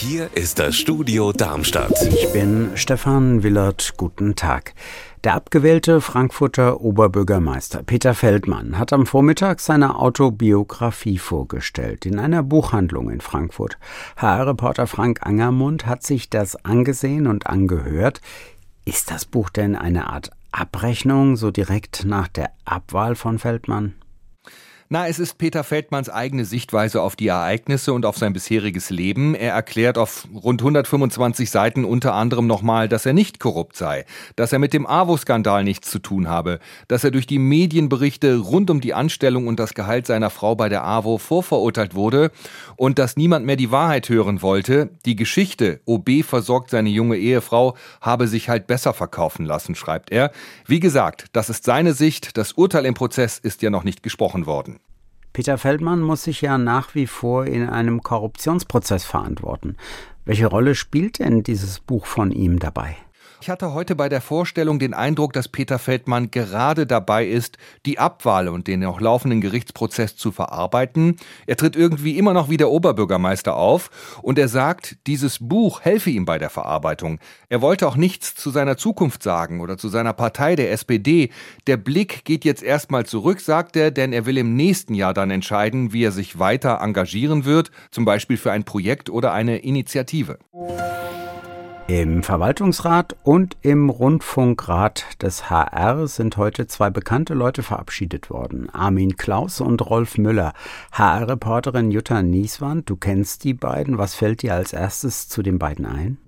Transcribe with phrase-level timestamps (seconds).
[0.00, 1.90] Hier ist das Studio Darmstadt.
[2.12, 3.94] Ich bin Stefan Willert.
[3.96, 4.74] Guten Tag.
[5.24, 13.10] Der abgewählte Frankfurter Oberbürgermeister Peter Feldmann hat am Vormittag seine Autobiografie vorgestellt in einer Buchhandlung
[13.10, 13.76] in Frankfurt.
[14.18, 18.20] HR-Reporter Frank Angermund hat sich das angesehen und angehört.
[18.84, 23.94] Ist das Buch denn eine Art Abrechnung so direkt nach der Abwahl von Feldmann?
[24.90, 29.34] Na, es ist Peter Feldmanns eigene Sichtweise auf die Ereignisse und auf sein bisheriges Leben.
[29.34, 34.50] Er erklärt auf rund 125 Seiten unter anderem nochmal, dass er nicht korrupt sei, dass
[34.54, 38.80] er mit dem AWO-Skandal nichts zu tun habe, dass er durch die Medienberichte rund um
[38.80, 42.30] die Anstellung und das Gehalt seiner Frau bei der AWO vorverurteilt wurde
[42.76, 44.88] und dass niemand mehr die Wahrheit hören wollte.
[45.04, 50.32] Die Geschichte, OB versorgt seine junge Ehefrau, habe sich halt besser verkaufen lassen, schreibt er.
[50.66, 52.38] Wie gesagt, das ist seine Sicht.
[52.38, 54.77] Das Urteil im Prozess ist ja noch nicht gesprochen worden.
[55.38, 59.76] Peter Feldmann muss sich ja nach wie vor in einem Korruptionsprozess verantworten.
[60.24, 62.96] Welche Rolle spielt denn dieses Buch von ihm dabei?
[63.40, 68.00] Ich hatte heute bei der Vorstellung den Eindruck, dass Peter Feldmann gerade dabei ist, die
[68.00, 71.16] Abwahl und den noch laufenden Gerichtsprozess zu verarbeiten.
[71.46, 73.90] Er tritt irgendwie immer noch wie der Oberbürgermeister auf
[74.22, 77.20] und er sagt, dieses Buch helfe ihm bei der Verarbeitung.
[77.48, 81.30] Er wollte auch nichts zu seiner Zukunft sagen oder zu seiner Partei, der SPD.
[81.68, 85.30] Der Blick geht jetzt erstmal zurück, sagt er, denn er will im nächsten Jahr dann
[85.30, 90.38] entscheiden, wie er sich weiter engagieren wird, zum Beispiel für ein Projekt oder eine Initiative.
[91.88, 98.68] Im Verwaltungsrat und im Rundfunkrat des HR sind heute zwei bekannte Leute verabschiedet worden.
[98.68, 100.52] Armin Klaus und Rolf Müller.
[100.92, 103.96] HR-Reporterin Jutta Nieswand, du kennst die beiden.
[103.96, 106.18] Was fällt dir als erstes zu den beiden ein?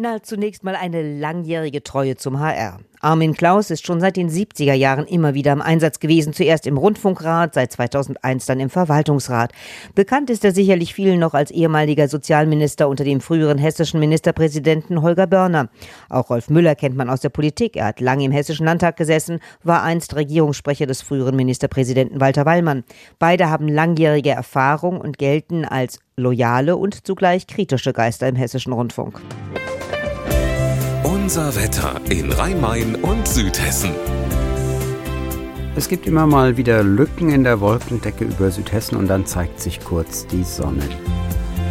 [0.00, 2.78] Na, zunächst mal eine langjährige Treue zum HR.
[3.00, 6.76] Armin Klaus ist schon seit den 70er Jahren immer wieder im Einsatz gewesen, zuerst im
[6.76, 9.50] Rundfunkrat, seit 2001 dann im Verwaltungsrat.
[9.96, 15.26] Bekannt ist er sicherlich vielen noch als ehemaliger Sozialminister unter dem früheren hessischen Ministerpräsidenten Holger
[15.26, 15.68] Börner.
[16.08, 17.74] Auch Rolf Müller kennt man aus der Politik.
[17.74, 22.84] Er hat lange im Hessischen Landtag gesessen, war einst Regierungssprecher des früheren Ministerpräsidenten Walter Wallmann.
[23.18, 29.20] Beide haben langjährige Erfahrung und gelten als loyale und zugleich kritische Geister im hessischen Rundfunk.
[31.28, 33.90] Unser Wetter in Rhein-Main und Südhessen.
[35.76, 39.78] Es gibt immer mal wieder Lücken in der Wolkendecke über Südhessen und dann zeigt sich
[39.80, 40.88] kurz die Sonne.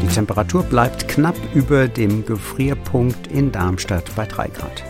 [0.03, 4.83] Die Temperatur bleibt knapp über dem Gefrierpunkt in Darmstadt bei 3 Grad.